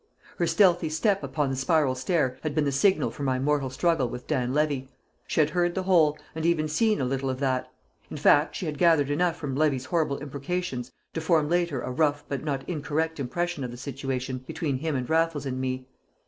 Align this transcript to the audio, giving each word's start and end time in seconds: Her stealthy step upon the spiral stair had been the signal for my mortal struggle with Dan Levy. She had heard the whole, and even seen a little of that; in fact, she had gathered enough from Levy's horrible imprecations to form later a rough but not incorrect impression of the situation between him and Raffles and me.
Her 0.39 0.47
stealthy 0.47 0.89
step 0.89 1.21
upon 1.21 1.51
the 1.51 1.55
spiral 1.55 1.93
stair 1.93 2.39
had 2.41 2.55
been 2.55 2.65
the 2.65 2.71
signal 2.71 3.11
for 3.11 3.21
my 3.21 3.37
mortal 3.37 3.69
struggle 3.69 4.09
with 4.09 4.25
Dan 4.25 4.51
Levy. 4.51 4.89
She 5.27 5.41
had 5.41 5.51
heard 5.51 5.75
the 5.75 5.83
whole, 5.83 6.17
and 6.33 6.43
even 6.43 6.67
seen 6.67 6.99
a 6.99 7.05
little 7.05 7.29
of 7.29 7.39
that; 7.41 7.71
in 8.09 8.17
fact, 8.17 8.55
she 8.55 8.65
had 8.65 8.79
gathered 8.79 9.11
enough 9.11 9.35
from 9.37 9.55
Levy's 9.55 9.85
horrible 9.85 10.17
imprecations 10.17 10.91
to 11.13 11.21
form 11.21 11.47
later 11.49 11.81
a 11.81 11.91
rough 11.91 12.23
but 12.27 12.43
not 12.43 12.67
incorrect 12.67 13.19
impression 13.19 13.63
of 13.63 13.69
the 13.69 13.77
situation 13.77 14.39
between 14.39 14.79
him 14.79 14.95
and 14.95 15.07
Raffles 15.07 15.45
and 15.45 15.61
me. 15.61 15.85